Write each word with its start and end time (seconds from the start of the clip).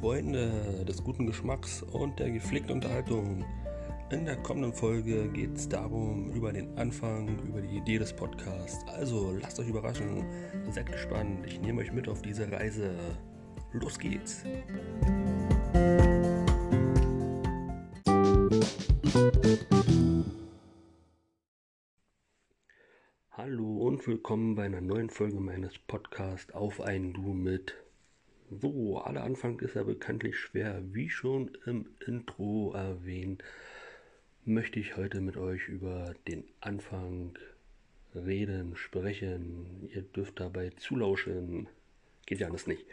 Freunde 0.00 0.84
des 0.86 1.04
guten 1.04 1.26
Geschmacks 1.26 1.82
und 1.82 2.18
der 2.18 2.30
gepflegten 2.30 2.72
Unterhaltung. 2.72 3.44
In 4.10 4.24
der 4.24 4.36
kommenden 4.36 4.72
Folge 4.72 5.28
geht 5.28 5.56
es 5.56 5.68
darum, 5.68 6.32
über 6.32 6.52
den 6.52 6.76
Anfang, 6.78 7.38
über 7.46 7.60
die 7.60 7.76
Idee 7.76 7.98
des 7.98 8.12
Podcasts. 8.12 8.84
Also 8.88 9.36
lasst 9.40 9.60
euch 9.60 9.68
überraschen, 9.68 10.24
seid 10.70 10.90
gespannt, 10.90 11.46
ich 11.46 11.60
nehme 11.60 11.82
euch 11.82 11.92
mit 11.92 12.08
auf 12.08 12.22
diese 12.22 12.50
Reise. 12.50 12.94
Los 13.72 13.98
geht's! 13.98 14.44
Hallo 23.30 23.86
und 23.86 24.06
willkommen 24.06 24.54
bei 24.54 24.64
einer 24.64 24.80
neuen 24.80 25.10
Folge 25.10 25.40
meines 25.40 25.78
Podcasts 25.78 26.54
Auf 26.54 26.80
ein 26.80 27.12
Du 27.12 27.32
mit 27.34 27.74
so, 28.60 28.98
aller 28.98 29.22
Anfang 29.24 29.58
ist 29.60 29.74
ja 29.74 29.82
bekanntlich 29.82 30.38
schwer. 30.38 30.82
Wie 30.92 31.10
schon 31.10 31.56
im 31.66 31.86
Intro 32.06 32.72
erwähnt, 32.74 33.42
möchte 34.44 34.80
ich 34.80 34.96
heute 34.96 35.20
mit 35.20 35.36
euch 35.36 35.68
über 35.68 36.14
den 36.26 36.44
Anfang 36.60 37.38
reden, 38.14 38.76
sprechen. 38.76 39.88
Ihr 39.94 40.02
dürft 40.02 40.40
dabei 40.40 40.70
zulauschen. 40.70 41.68
Geht 42.26 42.40
ja 42.40 42.48
alles 42.48 42.66
nicht. 42.66 42.84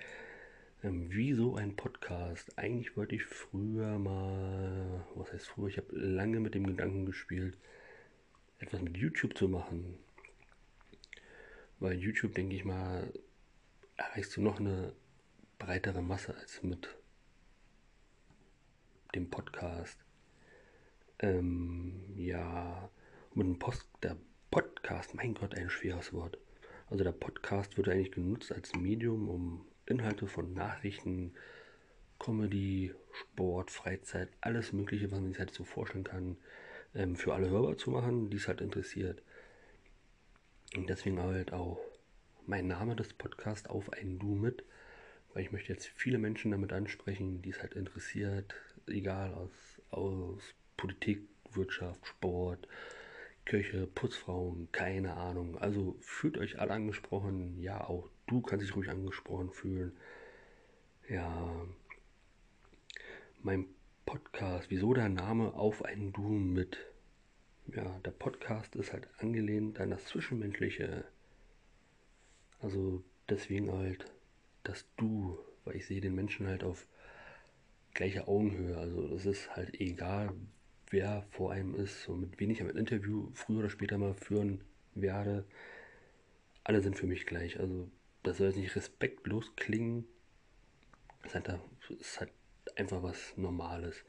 Ähm, 0.84 1.08
wieso 1.10 1.56
ein 1.56 1.76
Podcast? 1.76 2.58
Eigentlich 2.58 2.96
wollte 2.96 3.16
ich 3.16 3.26
früher 3.26 4.00
mal, 4.00 5.06
was 5.16 5.34
heißt 5.34 5.48
früher, 5.48 5.68
ich 5.68 5.78
habe 5.78 5.96
lange 5.96 6.40
mit 6.40 6.56
dem 6.56 6.66
Gedanken 6.66 7.06
gespielt, 7.06 7.58
etwas 8.60 8.82
mit 8.82 8.96
YouTube 8.96 9.38
zu 9.38 9.50
machen. 9.50 9.98
Weil 11.80 11.98
YouTube, 11.98 12.34
denke 12.36 12.56
ich 12.56 12.64
mal, 12.64 13.12
erreichst 13.98 14.38
du 14.38 14.42
noch 14.42 14.60
eine 14.60 14.94
breitere 15.60 16.02
Masse 16.02 16.36
als 16.36 16.64
mit 16.64 16.98
dem 19.14 19.30
Podcast. 19.30 20.00
Ähm, 21.20 22.02
ja, 22.16 22.90
mit 23.34 23.46
dem 23.46 23.60
Post, 23.60 23.88
der 24.02 24.16
Podcast, 24.50 25.14
mein 25.14 25.34
Gott, 25.34 25.54
ein 25.54 25.70
schweres 25.70 26.14
Wort. 26.14 26.38
Also 26.90 27.04
der 27.04 27.12
Podcast 27.12 27.78
wird 27.78 27.90
eigentlich 27.90 28.14
genutzt 28.14 28.52
als 28.52 28.74
Medium, 28.74 29.30
um 29.30 29.66
Inhalte 29.86 30.28
von 30.28 30.54
Nachrichten, 30.54 31.34
Comedy, 32.20 32.94
Sport, 33.12 33.70
Freizeit, 33.70 34.30
alles 34.42 34.74
Mögliche, 34.74 35.12
was 35.12 35.20
man 35.20 35.30
sich 35.30 35.40
halt 35.40 35.54
so 35.54 35.66
vorstellen 35.66 36.04
kann, 36.04 36.38
ähm, 36.96 37.16
für 37.16 37.34
alle 37.34 37.50
hörbar 37.50 37.78
zu 37.78 37.92
machen, 37.92 38.30
die 38.30 38.38
es 38.38 38.48
halt 38.48 38.62
interessiert. 38.62 39.22
Und 40.76 40.90
deswegen 40.90 41.20
halt 41.20 41.52
auch 41.52 41.80
mein 42.46 42.68
Name 42.68 42.96
des 42.96 43.14
Podcasts 43.14 43.70
auf 43.70 43.92
ein 43.94 44.20
Du 44.20 44.36
mit 44.36 44.64
weil 45.34 45.44
ich 45.44 45.52
möchte 45.52 45.72
jetzt 45.72 45.88
viele 45.88 46.18
Menschen 46.18 46.52
damit 46.52 46.74
ansprechen, 46.74 47.42
die 47.42 47.50
es 47.50 47.62
halt 47.62 47.74
interessiert, 47.74 48.56
egal 48.88 49.34
aus, 49.34 49.82
aus 49.92 50.42
Politik, 50.78 51.28
Wirtschaft, 51.52 52.06
Sport, 52.06 52.68
Kirche, 53.46 53.88
Putzfrauen, 53.88 54.72
keine 54.72 55.16
Ahnung. 55.16 55.58
Also 55.58 55.98
fühlt 56.02 56.38
euch 56.38 56.60
alle 56.60 56.74
angesprochen. 56.74 57.60
Ja, 57.60 57.84
auch 57.88 58.08
du 58.28 58.42
kannst 58.42 58.66
dich 58.66 58.76
ruhig 58.76 58.90
angesprochen 58.90 59.52
fühlen. 59.52 59.98
Ja, 61.10 61.66
mein 63.42 63.66
Podcast, 64.06 64.70
wieso 64.70 64.94
der 64.94 65.10
Name 65.10 65.54
auf 65.54 65.84
einen 65.84 66.14
Du 66.14 66.30
mit? 66.30 66.78
Ja, 67.68 68.00
der 68.06 68.12
Podcast 68.12 68.76
ist 68.76 68.94
halt 68.94 69.08
angelehnt 69.18 69.80
an 69.80 69.92
das 69.92 70.06
Zwischenmenschliche. 70.06 71.06
Also 72.60 73.04
deswegen 73.30 73.72
halt 73.72 74.06
das 74.70 74.86
Du, 74.98 75.38
weil 75.66 75.76
ich 75.76 75.86
sehe 75.88 76.02
den 76.02 76.16
Menschen 76.16 76.48
halt 76.48 76.64
auf 76.64 76.88
gleicher 77.94 78.28
Augenhöhe. 78.28 78.78
Also 78.78 79.14
es 79.16 79.26
ist 79.26 79.56
halt 79.56 79.80
egal, 79.80 80.34
wer 80.90 81.26
vor 81.32 81.52
einem 81.52 81.76
ist 81.76 82.08
und 82.08 82.22
mit 82.22 82.40
wem 82.40 82.52
ich 82.52 82.62
ein 82.62 82.70
Interview 82.70 83.30
früher 83.34 83.60
oder 83.60 83.70
später 83.70 83.98
mal 83.98 84.14
führen 84.14 84.62
werde. 84.94 85.46
Alle 86.64 86.82
sind 86.82 86.98
für 86.98 87.08
mich 87.08 87.26
gleich. 87.26 87.60
Also 87.60 87.90
das 88.24 88.38
soll 88.38 88.48
jetzt 88.48 88.58
nicht 88.58 88.76
respektlos 88.76 89.56
klingen. 89.56 90.06
Es 91.24 91.34
ist 91.34 91.36
halt, 91.36 91.62
ist 92.00 92.20
halt 92.20 92.32
einfach 92.76 93.04
was 93.04 93.36
Normales. 93.38 94.06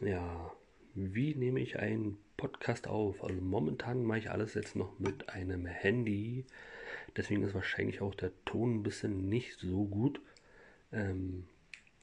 Ja, 0.00 0.52
wie 0.94 1.34
nehme 1.34 1.60
ich 1.60 1.78
einen 1.78 2.18
Podcast 2.36 2.86
auf? 2.86 3.22
Also 3.24 3.40
momentan 3.40 4.04
mache 4.04 4.18
ich 4.18 4.30
alles 4.30 4.54
jetzt 4.54 4.76
noch 4.76 4.98
mit 4.98 5.28
einem 5.28 5.66
Handy. 5.66 6.44
Deswegen 7.16 7.42
ist 7.42 7.54
wahrscheinlich 7.54 8.00
auch 8.00 8.14
der 8.14 8.32
Ton 8.44 8.76
ein 8.76 8.82
bisschen 8.82 9.28
nicht 9.28 9.58
so 9.58 9.84
gut. 9.84 10.20
Ähm, 10.92 11.48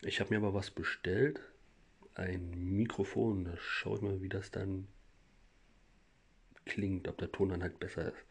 ich 0.01 0.19
habe 0.19 0.31
mir 0.31 0.37
aber 0.37 0.53
was 0.53 0.71
bestellt. 0.71 1.41
Ein 2.15 2.51
Mikrofon. 2.75 3.45
Da 3.45 3.55
schaue 3.57 3.97
ich 3.97 4.01
mal, 4.01 4.21
wie 4.21 4.29
das 4.29 4.51
dann 4.51 4.87
klingt. 6.65 7.07
Ob 7.07 7.17
der 7.17 7.31
Ton 7.31 7.49
dann 7.49 7.63
halt 7.63 7.79
besser 7.79 8.09
ist. 8.09 8.25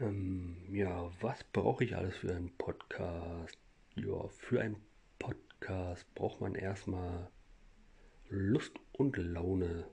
Ähm, 0.00 0.56
ja, 0.72 1.10
was 1.20 1.44
brauche 1.52 1.84
ich 1.84 1.96
alles 1.96 2.16
für 2.16 2.34
einen 2.34 2.50
Podcast? 2.56 3.58
Ja, 3.94 4.26
für 4.28 4.60
einen 4.60 4.76
Podcast 5.18 6.12
braucht 6.14 6.40
man 6.40 6.54
erstmal 6.56 7.30
Lust 8.28 8.72
und 9.02 9.16
Laune. 9.16 9.84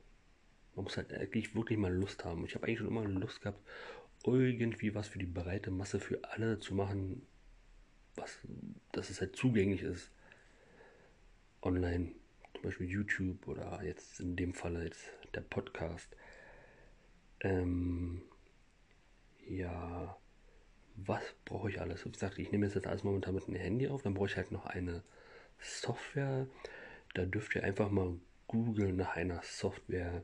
Man 0.75 0.83
muss 0.83 0.97
halt 0.97 1.13
eigentlich 1.13 1.55
wirklich 1.55 1.77
mal 1.77 1.93
Lust 1.93 2.23
haben. 2.23 2.45
Ich 2.45 2.55
habe 2.55 2.67
eigentlich 2.67 2.79
schon 2.79 2.87
immer 2.87 3.03
Lust 3.03 3.41
gehabt, 3.41 3.59
irgendwie 4.25 4.93
was 4.93 5.07
für 5.07 5.19
die 5.19 5.25
breite 5.25 5.71
Masse 5.71 5.99
für 5.99 6.23
alle 6.23 6.59
zu 6.59 6.75
machen, 6.75 7.25
was, 8.15 8.37
dass 8.91 9.09
es 9.09 9.19
halt 9.19 9.35
zugänglich 9.35 9.81
ist. 9.81 10.11
Online, 11.61 12.11
zum 12.53 12.63
Beispiel 12.63 12.87
YouTube 12.87 13.47
oder 13.47 13.83
jetzt 13.83 14.19
in 14.19 14.35
dem 14.35 14.53
Fall 14.53 14.81
jetzt 14.83 15.09
der 15.33 15.41
Podcast. 15.41 16.15
Ähm, 17.41 18.21
ja, 19.47 20.17
was 20.95 21.23
brauche 21.45 21.69
ich 21.69 21.81
alles? 21.81 22.05
Wie 22.05 22.11
gesagt, 22.11 22.37
ich 22.37 22.51
nehme 22.51 22.67
jetzt 22.67 22.85
alles 22.85 23.03
momentan 23.03 23.35
mit 23.35 23.47
einem 23.47 23.55
Handy 23.55 23.87
auf, 23.87 24.03
dann 24.03 24.13
brauche 24.13 24.27
ich 24.27 24.37
halt 24.37 24.51
noch 24.51 24.65
eine 24.65 25.03
Software. 25.59 26.47
Da 27.15 27.25
dürft 27.25 27.55
ihr 27.55 27.63
einfach 27.63 27.89
mal 27.89 28.13
googeln 28.49 28.95
nach 28.97 29.15
einer 29.15 29.41
Software, 29.43 30.23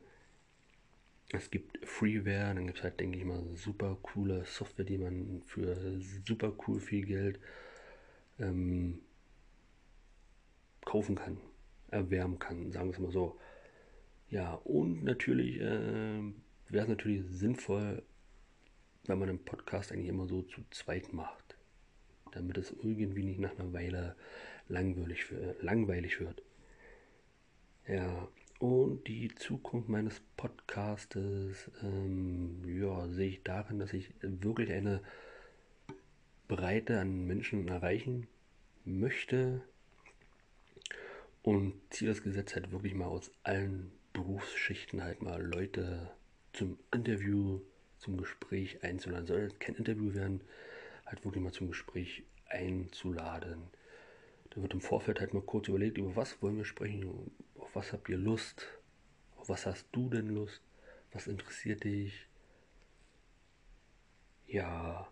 es 1.32 1.50
gibt 1.50 1.86
Freeware, 1.86 2.54
dann 2.54 2.66
gibt 2.66 2.78
es 2.78 2.84
halt, 2.84 2.98
denke 2.98 3.18
ich 3.18 3.24
mal, 3.24 3.42
super 3.54 3.96
coole 4.02 4.44
Software, 4.44 4.84
die 4.84 4.98
man 4.98 5.42
für 5.46 6.00
super 6.24 6.52
cool 6.66 6.80
viel 6.80 7.06
Geld 7.06 7.40
ähm, 8.40 9.00
kaufen 10.84 11.14
kann, 11.14 11.38
erwärmen 11.88 12.38
kann, 12.38 12.72
sagen 12.72 12.88
wir 12.88 12.94
es 12.94 12.98
mal 12.98 13.12
so. 13.12 13.38
Ja, 14.28 14.54
und 14.54 15.04
natürlich 15.04 15.60
äh, 15.60 16.20
wäre 16.68 16.82
es 16.82 16.88
natürlich 16.88 17.22
sinnvoll, 17.28 18.02
wenn 19.04 19.20
man 19.20 19.28
einen 19.28 19.44
Podcast 19.44 19.92
eigentlich 19.92 20.08
immer 20.08 20.26
so 20.26 20.42
zu 20.42 20.62
zweit 20.70 21.12
macht, 21.12 21.56
damit 22.32 22.58
es 22.58 22.72
irgendwie 22.72 23.22
nicht 23.22 23.38
nach 23.38 23.56
einer 23.56 23.72
Weile 23.72 24.16
langweilig, 24.68 25.26
langweilig 25.60 26.18
wird. 26.18 26.42
Ja, 27.88 28.26
und 28.58 29.06
die 29.06 29.32
Zukunft 29.36 29.88
meines 29.88 30.20
Podcastes 30.36 31.70
ähm, 31.84 32.64
ja, 32.66 33.06
sehe 33.08 33.28
ich 33.28 33.42
darin, 33.44 33.78
dass 33.78 33.92
ich 33.92 34.12
wirklich 34.22 34.72
eine 34.72 35.02
Breite 36.48 36.98
an 36.98 37.28
Menschen 37.28 37.68
erreichen 37.68 38.26
möchte 38.84 39.62
und 41.42 41.74
ziehe 41.90 42.10
das 42.10 42.24
Gesetz 42.24 42.56
halt 42.56 42.72
wirklich 42.72 42.94
mal 42.94 43.06
aus 43.06 43.30
allen 43.44 43.92
Berufsschichten 44.12 45.04
halt 45.04 45.22
mal 45.22 45.40
Leute 45.40 46.10
zum 46.54 46.80
Interview, 46.92 47.60
zum 47.98 48.16
Gespräch 48.16 48.82
einzuladen. 48.82 49.28
Soll 49.28 49.48
kein 49.60 49.76
Interview 49.76 50.12
werden, 50.12 50.40
halt 51.04 51.24
wirklich 51.24 51.44
mal 51.44 51.52
zum 51.52 51.68
Gespräch 51.68 52.24
einzuladen. 52.48 53.62
Da 54.50 54.60
wird 54.60 54.74
im 54.74 54.80
Vorfeld 54.80 55.20
halt 55.20 55.34
mal 55.34 55.42
kurz 55.42 55.68
überlegt, 55.68 55.98
über 55.98 56.16
was 56.16 56.42
wollen 56.42 56.56
wir 56.56 56.64
sprechen, 56.64 57.30
was 57.76 57.92
habt 57.92 58.08
ihr 58.08 58.18
Lust, 58.18 58.66
auf 59.36 59.48
was 59.48 59.66
hast 59.66 59.86
du 59.92 60.08
denn 60.10 60.28
Lust, 60.28 60.60
was 61.12 61.26
interessiert 61.28 61.84
dich. 61.84 62.26
Ja. 64.46 65.08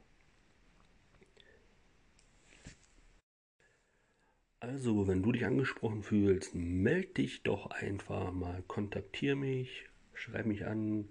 Also, 4.61 5.06
wenn 5.06 5.22
du 5.22 5.31
dich 5.32 5.44
angesprochen 5.44 6.02
fühlst, 6.02 6.55
melde 6.55 7.14
dich 7.14 7.43
doch 7.43 7.70
einfach 7.70 8.32
mal, 8.32 8.62
kontaktiere 8.66 9.37
mich, 9.37 9.87
schreib 10.14 10.46
mich 10.46 10.66
an, 10.66 11.08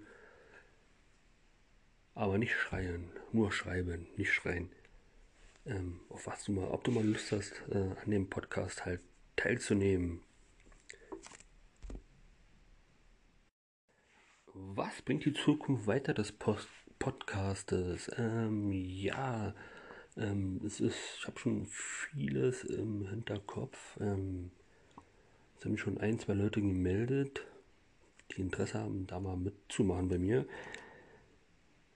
aber 2.14 2.36
nicht 2.36 2.54
schreien, 2.54 3.10
nur 3.32 3.52
schreiben, 3.52 4.06
nicht 4.16 4.32
schreien 4.32 4.70
ähm, 5.66 6.00
auf 6.08 6.26
was 6.26 6.44
du 6.44 6.52
mal, 6.52 6.68
ob 6.68 6.84
du 6.84 6.90
mal 6.90 7.04
Lust 7.04 7.32
hast, 7.32 7.62
äh, 7.70 7.90
an 8.02 8.10
dem 8.10 8.28
Podcast 8.28 8.84
halt 8.84 9.00
teilzunehmen. 9.36 10.20
Was 14.76 15.02
bringt 15.02 15.24
die 15.24 15.32
Zukunft 15.32 15.86
weiter 15.86 16.14
des 16.14 16.32
Post 16.32 16.68
Podcastes? 16.98 18.10
Ähm, 18.16 18.72
ja, 18.72 19.54
Ähm, 20.16 20.60
es 20.64 20.80
ist, 20.80 20.96
ich 21.18 21.26
habe 21.26 21.38
schon 21.40 21.66
vieles 21.66 22.64
im 22.64 23.08
Hinterkopf. 23.08 23.98
Ähm, 24.00 24.50
es 25.58 25.64
haben 25.64 25.76
schon 25.78 25.98
ein, 25.98 26.18
zwei 26.18 26.34
Leute 26.34 26.60
gemeldet, 26.60 27.44
die 28.32 28.42
Interesse 28.42 28.78
haben, 28.78 29.06
da 29.06 29.18
mal 29.20 29.36
mitzumachen 29.36 30.08
bei 30.08 30.18
mir. 30.18 30.46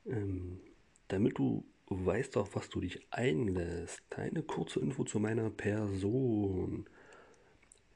Ähm, 0.07 0.61
damit 1.09 1.39
du 1.39 1.65
weißt, 1.89 2.37
auf 2.37 2.57
was 2.57 2.69
du 2.71 2.81
dich 2.81 3.07
einlässt. 3.13 4.03
Eine 4.17 4.43
kurze 4.43 4.81
Info 4.81 5.05
zu 5.05 5.21
meiner 5.21 5.51
Person. 5.51 6.89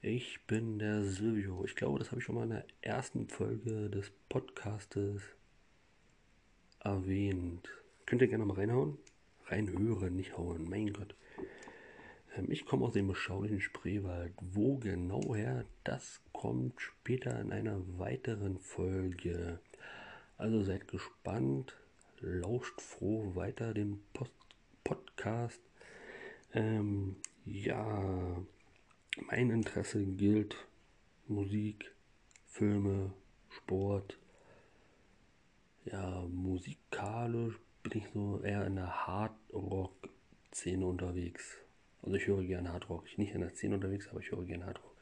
Ich 0.05 0.45
bin 0.49 0.81
der 0.81 1.05
Silvio. 1.05 1.65
Ich 1.65 1.77
glaube, 1.77 2.01
das 2.01 2.11
habe 2.11 2.19
ich 2.19 2.25
schon 2.25 2.35
mal 2.35 2.43
in 2.43 2.51
der 2.51 2.67
ersten 2.81 3.29
Folge 3.29 3.89
des 3.89 4.11
Podcastes 4.29 5.23
erwähnt. 6.81 7.69
Könnt 8.05 8.21
ihr 8.21 8.27
gerne 8.27 8.45
mal 8.45 8.57
reinhauen? 8.57 8.99
Reinhören, 9.47 10.17
nicht 10.17 10.37
hauen. 10.37 10.69
Mein 10.69 10.93
Gott. 10.93 11.15
Ähm, 12.37 12.51
ich 12.51 12.67
komme 12.67 12.85
aus 12.85 12.95
dem 12.95 13.07
beschaulichen 13.07 13.61
Spreewald. 13.61 14.33
Wo 14.41 14.77
genau 14.77 15.37
her, 15.37 15.67
das 15.85 16.21
kommt 16.33 16.81
später 16.81 17.41
in 17.41 17.53
einer 17.53 17.81
weiteren 17.97 18.59
Folge. 18.59 19.61
Also 20.37 20.65
seid 20.65 20.89
gespannt, 20.89 21.77
lauscht 22.19 22.81
froh 22.81 23.37
weiter 23.37 23.73
den 23.73 24.03
Post 24.15 24.35
Podcast. 24.83 25.61
Ähm, 26.55 27.15
ja, 27.45 28.43
mein 29.21 29.51
Interesse 29.51 30.05
gilt 30.05 30.57
Musik, 31.29 31.93
Filme, 32.47 33.13
Sport. 33.51 34.19
Ja, 35.85 36.23
musikalisch 36.31 37.59
bin 37.83 37.99
ich 37.99 38.09
so 38.15 38.41
eher 38.43 38.67
in 38.67 38.77
der 38.77 39.07
Hard 39.07 39.35
Rock 39.53 40.09
Szene 40.53 40.87
unterwegs. 40.87 41.59
Also 42.03 42.17
ich 42.17 42.27
höre 42.27 42.45
gerne 42.45 42.73
Hard 42.73 42.89
Rock. 42.89 43.05
Ich 43.07 43.17
bin 43.17 43.25
nicht 43.25 43.35
in 43.35 43.41
der 43.41 43.51
Szene 43.51 43.75
unterwegs, 43.75 44.09
aber 44.09 44.21
ich 44.21 44.31
höre 44.31 44.45
gerne 44.45 44.67
Hard 44.67 44.83
Rock. 44.83 44.97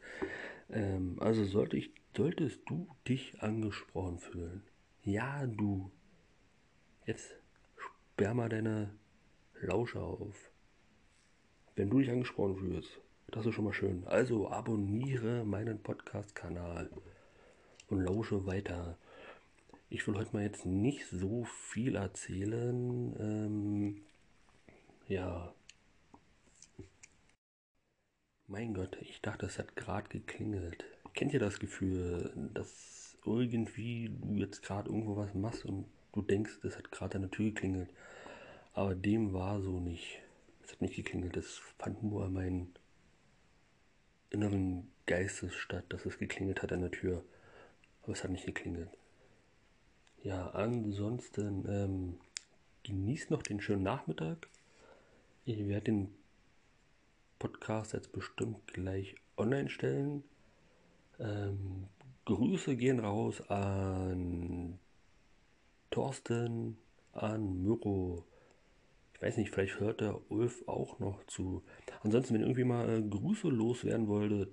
Ähm, 0.70 1.16
also 1.20 1.44
sollte 1.44 1.76
ich, 1.76 1.92
solltest 2.16 2.60
du 2.68 2.88
dich 3.06 3.42
angesprochen 3.42 4.18
fühlen. 4.18 4.62
Ja, 5.02 5.46
du. 5.46 5.90
Jetzt 7.06 7.34
sperr 7.76 8.34
mal 8.34 8.48
deine 8.48 8.94
Lausche 9.60 10.00
auf. 10.00 10.50
Wenn 11.74 11.90
du 11.90 11.98
dich 11.98 12.10
angesprochen 12.10 12.56
fühlst, 12.56 13.00
das 13.30 13.46
ist 13.46 13.54
schon 13.54 13.64
mal 13.64 13.72
schön. 13.72 14.04
Also 14.06 14.50
abonniere 14.50 15.44
meinen 15.44 15.80
Podcast-Kanal 15.82 16.90
und 17.88 18.00
lausche 18.00 18.46
weiter. 18.46 18.96
Ich 19.88 20.06
will 20.06 20.16
heute 20.16 20.32
mal 20.32 20.42
jetzt 20.42 20.66
nicht 20.66 21.06
so 21.06 21.44
viel 21.44 21.96
erzählen. 21.96 23.14
Ähm, 23.18 24.02
ja. 25.08 25.52
Mein 28.46 28.74
Gott, 28.74 28.96
ich 29.00 29.20
dachte, 29.20 29.46
es 29.46 29.58
hat 29.58 29.76
gerade 29.76 30.08
geklingelt. 30.08 30.84
Kennt 31.14 31.32
ihr 31.32 31.40
das 31.40 31.60
Gefühl, 31.60 32.32
dass 32.54 33.16
irgendwie 33.24 34.10
du 34.10 34.34
jetzt 34.34 34.62
gerade 34.62 34.88
irgendwo 34.88 35.16
was 35.16 35.34
machst 35.34 35.64
und 35.64 35.86
du 36.12 36.22
denkst, 36.22 36.58
es 36.64 36.76
hat 36.76 36.90
gerade 36.90 37.16
an 37.16 37.22
der 37.22 37.30
Tür 37.30 37.46
geklingelt? 37.46 37.90
Aber 38.72 38.94
dem 38.94 39.32
war 39.32 39.60
so 39.60 39.78
nicht. 39.78 40.20
Es 40.64 40.72
hat 40.72 40.80
nicht 40.82 40.96
geklingelt. 40.96 41.36
Es 41.36 41.60
fand 41.78 42.02
nur 42.02 42.28
mein 42.28 42.72
inneren 44.30 44.90
Geistes 45.06 45.54
statt, 45.54 45.84
dass 45.88 46.06
es 46.06 46.18
geklingelt 46.18 46.62
hat 46.62 46.72
an 46.72 46.82
der 46.82 46.90
Tür. 46.90 47.24
Aber 48.02 48.12
es 48.12 48.24
hat 48.24 48.30
nicht 48.30 48.46
geklingelt. 48.46 48.90
Ja, 50.22 50.50
ansonsten 50.50 51.64
ähm, 51.68 52.20
genießt 52.84 53.30
noch 53.30 53.42
den 53.42 53.60
schönen 53.60 53.82
Nachmittag. 53.82 54.48
Ich 55.44 55.66
werde 55.66 55.84
den 55.86 56.14
Podcast 57.38 57.94
jetzt 57.94 58.12
bestimmt 58.12 58.66
gleich 58.72 59.16
online 59.36 59.70
stellen. 59.70 60.22
Ähm, 61.18 61.88
Grüße 62.26 62.76
gehen 62.76 63.00
raus 63.00 63.40
an 63.48 64.78
Thorsten, 65.90 66.76
an 67.12 67.62
Myrro, 67.62 68.24
ich 69.20 69.26
weiß 69.26 69.36
nicht, 69.36 69.50
vielleicht 69.50 69.80
hört 69.80 70.00
der 70.00 70.18
Ulf 70.30 70.66
auch 70.66 70.98
noch 70.98 71.22
zu. 71.26 71.62
Ansonsten, 72.02 72.32
wenn 72.32 72.40
ihr 72.40 72.46
irgendwie 72.46 72.64
mal 72.64 72.88
äh, 72.88 73.02
Grüße 73.02 73.48
loswerden 73.48 74.08
wolltet, 74.08 74.48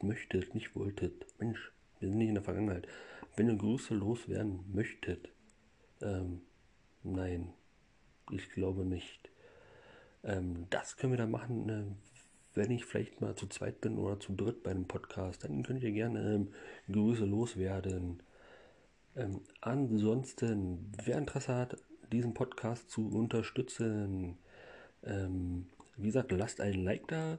möchtet, 0.00 0.54
nicht 0.54 0.76
wolltet, 0.76 1.26
Mensch, 1.40 1.72
wir 1.98 2.08
sind 2.08 2.18
nicht 2.18 2.28
in 2.28 2.34
der 2.34 2.44
Vergangenheit. 2.44 2.86
Wenn 3.34 3.48
ihr 3.48 3.56
Grüße 3.56 3.92
loswerden 3.92 4.60
möchtet, 4.72 5.30
ähm, 6.00 6.42
nein, 7.02 7.54
ich 8.30 8.50
glaube 8.50 8.84
nicht. 8.84 9.30
Ähm, 10.22 10.68
das 10.70 10.96
können 10.96 11.14
wir 11.14 11.18
dann 11.18 11.32
machen, 11.32 11.68
äh, 11.68 11.84
wenn 12.54 12.70
ich 12.70 12.84
vielleicht 12.84 13.20
mal 13.20 13.34
zu 13.34 13.48
zweit 13.48 13.80
bin 13.80 13.98
oder 13.98 14.20
zu 14.20 14.32
dritt 14.32 14.62
bei 14.62 14.70
einem 14.70 14.86
Podcast. 14.86 15.42
Dann 15.42 15.64
könnt 15.64 15.82
ihr 15.82 15.90
gerne 15.90 16.34
ähm, 16.36 16.54
Grüße 16.88 17.24
loswerden. 17.24 18.22
Ähm, 19.16 19.40
ansonsten, 19.60 20.92
wer 21.04 21.18
Interesse 21.18 21.56
hat, 21.56 21.76
diesen 22.14 22.34
Podcast 22.34 22.90
zu 22.90 23.08
unterstützen. 23.08 24.38
Ähm, 25.02 25.66
wie 25.96 26.06
gesagt, 26.06 26.32
lasst 26.32 26.60
ein 26.60 26.82
Like 26.84 27.06
da 27.08 27.38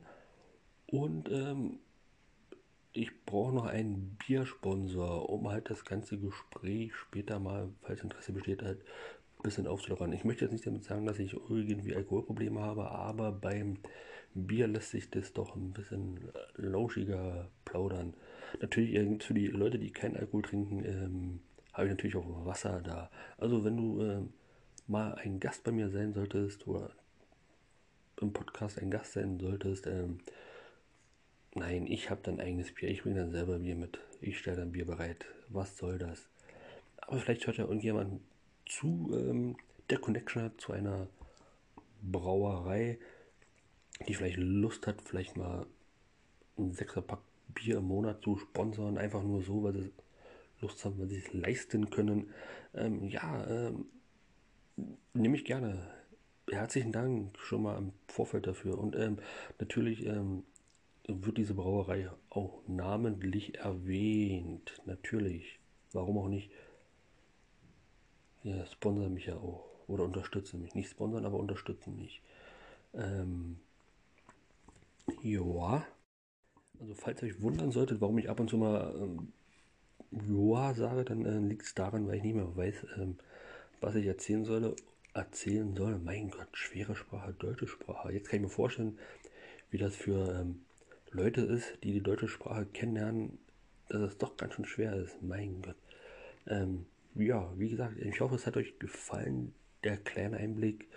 und 0.88 1.30
ähm, 1.30 1.80
ich 2.94 3.26
brauche 3.26 3.54
noch 3.54 3.66
einen 3.66 4.18
Biersponsor, 4.26 5.30
um 5.30 5.50
halt 5.50 5.70
das 5.70 5.84
ganze 5.84 6.18
Gespräch 6.18 6.96
später 6.96 7.40
mal, 7.40 7.70
falls 7.82 8.02
Interesse 8.02 8.32
besteht, 8.32 8.62
halt 8.62 8.80
ein 9.40 9.44
bisschen 9.44 9.68
aufzulockern. 9.68 10.14
Ich 10.14 10.24
möchte 10.24 10.46
jetzt 10.46 10.54
nicht 10.54 10.66
damit 10.66 10.86
sagen, 10.86 11.06
dass 11.06 11.20
ich 11.20 11.34
irgendwie 11.34 11.94
Alkoholprobleme 11.94 12.62
habe, 12.62 12.90
aber 12.92 13.34
beim 13.34 13.80
Bier 14.34 14.68
lässt 14.68 14.92
sich 14.92 15.10
das 15.10 15.34
doch 15.34 15.56
ein 15.56 15.72
bisschen 15.72 16.20
lauschiger 16.56 17.50
plaudern. 17.66 18.14
Natürlich 18.62 19.24
für 19.24 19.34
die 19.34 19.48
Leute, 19.48 19.78
die 19.78 19.92
keinen 19.92 20.16
Alkohol 20.16 20.44
trinken, 20.44 20.86
ähm, 20.86 21.40
habe 21.74 21.88
ich 21.88 21.92
natürlich 21.92 22.16
auch 22.16 22.46
Wasser 22.46 22.82
da. 22.82 23.10
Also 23.38 23.66
wenn 23.66 23.76
du 23.76 24.02
ähm, 24.02 24.34
mal 24.88 25.16
ein 25.16 25.40
Gast 25.40 25.64
bei 25.64 25.72
mir 25.72 25.90
sein 25.90 26.14
solltest 26.14 26.68
oder 26.68 26.92
im 28.22 28.34
Podcast 28.34 28.80
ein 28.80 28.92
Gast 28.92 29.14
sein 29.14 29.40
solltest, 29.40 29.88
ähm, 29.88 30.20
nein, 31.54 31.88
ich 31.88 32.10
habe 32.10 32.22
dann 32.24 32.40
eigenes 32.40 32.74
Bier, 32.74 32.90
ich 32.90 33.04
bringe 33.04 33.20
dann 33.20 33.32
selber 33.32 33.60
Bier 33.60 33.76
mit, 33.76 34.00
ich 34.22 34.38
stelle 34.38 34.58
dann 34.58 34.72
Bier 34.72 34.86
bereit. 34.86 35.26
Was 35.50 35.78
soll 35.78 35.98
das? 35.98 36.28
Aber 36.98 37.18
vielleicht 37.18 37.46
hört 37.46 37.58
ja 37.58 37.66
irgendjemand 37.66 38.22
zu, 38.66 39.12
ähm, 39.14 39.58
der 39.90 40.00
Connection 40.00 40.44
hat 40.44 40.62
zu 40.62 40.72
einer 40.74 41.08
Brauerei, 42.02 43.00
die 44.08 44.14
vielleicht 44.14 44.38
Lust 44.38 44.88
hat, 44.88 45.02
vielleicht 45.02 45.38
mal 45.38 45.66
ein 46.58 46.74
Sechserpack 46.74 47.20
Bier 47.54 47.78
im 47.78 47.86
Monat 47.86 48.24
zu 48.24 48.38
sponsern, 48.38 48.98
einfach 48.98 49.24
nur 49.24 49.42
so, 49.42 49.64
weil 49.64 49.74
sie 49.74 49.92
Lust 50.62 50.84
haben, 50.84 51.00
weil 51.00 51.08
sie 51.08 51.20
es 51.20 51.34
leisten 51.34 51.90
können. 51.90 52.34
Ähm, 52.74 53.08
ja, 53.08 53.46
ähm, 53.48 53.86
nehme 55.14 55.36
ich 55.36 55.46
gerne. 55.46 55.92
Herzlichen 56.50 56.92
Dank 56.92 57.38
schon 57.40 57.64
mal 57.64 57.78
im 57.78 57.92
Vorfeld 58.08 58.48
dafür. 58.48 58.78
Und 58.78 58.96
ähm, 58.96 59.18
natürlich 59.60 60.06
ähm, 60.06 60.44
wird 61.08 61.38
diese 61.38 61.56
Brauerei 61.56 62.10
auch 62.30 62.62
namentlich 62.68 63.58
erwähnt. 63.58 64.82
Natürlich. 64.86 65.60
Warum 65.92 66.18
auch 66.18 66.28
nicht? 66.28 66.52
Ja, 68.44 68.66
sponsern 68.68 69.14
mich 69.14 69.26
ja 69.26 69.36
auch. 69.38 69.66
Oder 69.88 70.04
unterstützen 70.04 70.62
mich. 70.62 70.76
Nicht 70.76 70.90
sponsern, 70.90 71.26
aber 71.26 71.40
unterstützen 71.40 71.96
mich. 71.98 72.22
Ähm, 72.94 73.60
ja. 75.22 75.86
Also 76.80 76.94
falls 76.94 77.22
ihr 77.22 77.30
euch 77.30 77.42
wundern 77.42 77.72
solltet, 77.72 78.02
warum 78.02 78.18
ich 78.18 78.30
ab 78.30 78.40
und 78.40 78.50
zu 78.50 78.58
mal 78.58 78.94
ähm, 79.00 79.32
Joa 80.12 80.74
sage, 80.74 81.06
dann 81.06 81.26
äh, 81.26 81.40
liegt 81.40 81.64
es 81.64 81.74
daran, 81.74 82.08
weil 82.08 82.18
ich 82.18 82.24
nicht 82.24 82.36
mehr 82.36 82.56
weiß, 82.56 82.86
ähm, 82.98 83.18
was 83.82 83.96
ich 83.96 84.06
erzählen 84.06 84.46
soll, 84.46 84.76
erzählen 85.14 85.76
soll. 85.76 85.98
Mein 86.00 86.30
Gott, 86.30 86.50
schwere 86.54 86.96
Sprache, 86.96 87.34
deutsche 87.34 87.68
Sprache. 87.68 88.12
Jetzt 88.12 88.30
kann 88.30 88.38
ich 88.38 88.44
mir 88.44 88.50
vorstellen, 88.50 89.00
wie 89.72 89.78
das 89.78 89.96
für 89.96 90.42
ähm, 90.42 90.62
Leute 91.12 91.42
ist, 91.42 91.84
die 91.84 91.94
die 91.94 92.04
deutsche 92.04 92.28
Sprache 92.28 92.66
kennenlernen, 92.66 93.38
dass 93.90 94.02
es 94.02 94.18
doch 94.18 94.38
ganz 94.38 94.54
schön 94.54 94.66
schwer 94.66 94.96
ist. 94.96 95.22
Mein 95.22 95.62
Gott. 95.62 95.78
Ähm, 96.48 96.86
ja, 97.16 97.52
wie 97.58 97.70
gesagt, 97.70 97.98
ich 97.98 98.20
hoffe, 98.20 98.36
es 98.36 98.46
hat 98.46 98.58
euch 98.58 98.78
gefallen, 98.80 99.54
der 99.84 99.98
kleine 99.98 100.38
Einblick 100.38 100.88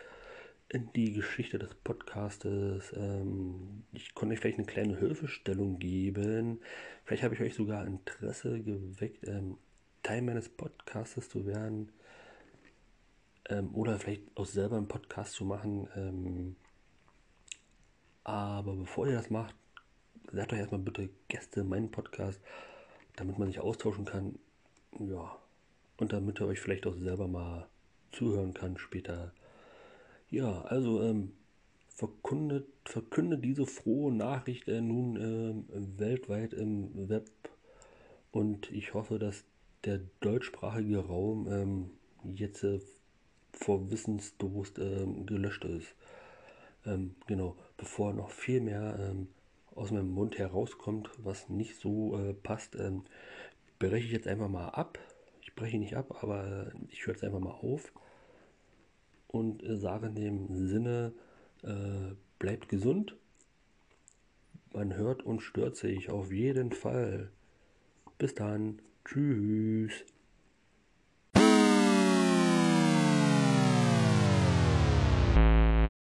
in 0.69 0.93
die 0.93 1.13
Geschichte 1.13 1.59
des 1.59 1.75
Podcastes. 1.75 2.93
Ähm, 2.97 3.85
ich 3.93 4.15
konnte 4.15 4.35
euch 4.35 4.41
vielleicht 4.41 4.59
eine 4.59 4.67
kleine 4.67 4.99
Hilfestellung 4.99 5.79
geben. 5.79 6.61
Vielleicht 7.05 7.23
habe 7.23 7.35
ich 7.35 7.41
euch 7.41 7.55
sogar 7.55 7.87
Interesse 7.87 8.61
geweckt, 8.61 9.27
ähm, 9.27 9.57
Teil 10.03 10.23
meines 10.23 10.49
Podcastes 10.49 11.29
zu 11.29 11.47
werden 11.47 11.91
ähm, 13.49 13.75
oder 13.75 13.99
vielleicht 13.99 14.23
auch 14.35 14.47
selber 14.47 14.77
einen 14.77 14.89
Podcast 14.89 15.33
zu 15.33 15.45
machen. 15.45 15.89
Ähm, 15.97 16.57
aber 18.25 18.75
bevor 18.75 19.07
ihr 19.07 19.15
das 19.15 19.31
macht, 19.31 19.55
seid 20.33 20.53
doch 20.53 20.57
erstmal 20.57 20.81
bitte 20.81 21.09
Gäste 21.29 21.61
in 21.61 21.69
meinem 21.69 21.91
Podcast, 21.91 22.41
damit 23.17 23.39
man 23.39 23.49
sich 23.49 23.61
austauschen 23.61 24.05
kann. 24.05 24.39
Ja, 24.99 25.37
und 25.97 26.13
damit 26.13 26.41
ihr 26.41 26.47
euch 26.47 26.61
vielleicht 26.61 26.87
auch 26.87 26.97
selber 26.97 27.29
mal 27.29 27.69
zuhören 28.13 28.55
kann 28.55 28.79
später. 28.79 29.33
Ja, 30.31 30.63
also 30.63 31.03
ähm, 31.03 31.33
verkündet, 31.89 32.67
verkündet 32.85 33.45
diese 33.45 33.67
frohe 33.67 34.13
Nachricht 34.13 34.69
äh, 34.69 34.81
nun 34.81 35.17
äh, 35.17 35.99
weltweit 35.99 36.53
im 36.53 37.09
Web 37.09 37.31
und 38.31 38.71
ich 38.71 38.95
hoffe, 38.95 39.19
dass 39.19 39.45
der 39.85 40.01
deutschsprachige 40.21 40.99
Raum 40.99 41.49
ähm, 41.51 41.91
jetzt 42.35 42.63
äh, 42.63 42.81
vor 43.53 43.91
Wissensdurst 43.91 44.79
ähm, 44.79 45.27
gelöscht 45.27 45.65
ist. 45.65 45.95
Ähm, 46.87 47.15
genau, 47.27 47.57
bevor 47.77 48.13
noch 48.13 48.31
viel 48.31 48.61
mehr 48.61 48.99
ähm, 48.99 49.29
aus 49.75 49.91
meinem 49.91 50.11
Mund 50.11 50.39
herauskommt, 50.39 51.11
was 51.19 51.49
nicht 51.49 51.77
so 51.81 52.19
äh, 52.19 52.35
passt, 52.35 52.75
ähm, 52.77 53.05
breche 53.79 54.07
ich 54.07 54.13
jetzt 54.13 54.29
einfach 54.29 54.49
mal 54.49 54.69
ab. 54.69 54.99
Ich 55.43 55.55
breche 55.55 55.79
nicht 55.79 55.97
ab, 55.97 56.23
aber 56.23 56.73
äh, 56.75 56.79
ich 56.91 57.07
höre 57.07 57.15
jetzt 57.15 57.25
einfach 57.25 57.41
mal 57.41 57.53
auf 57.53 57.93
und 59.29 59.63
äh, 59.63 59.77
sage 59.77 60.07
in 60.09 60.15
dem 60.15 60.69
Sinne, 60.69 61.13
äh, 61.63 62.15
bleibt 62.39 62.69
gesund. 62.69 63.17
Man 64.73 64.95
hört 64.95 65.23
und 65.23 65.41
stört 65.41 65.77
sich 65.77 66.11
auf 66.11 66.33
jeden 66.33 66.73
Fall. 66.73 67.31
Bis 68.19 68.35
dann. 68.35 68.81
Tschüss. 69.05 70.05